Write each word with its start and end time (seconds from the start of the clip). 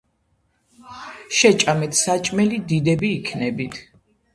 შეჭამეთ 1.41 1.95
საჭმელი 2.03 2.61
დიდები 2.75 3.17
იქნებით. 3.23 3.85